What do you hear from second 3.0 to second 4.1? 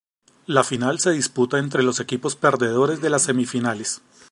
de las semifinales.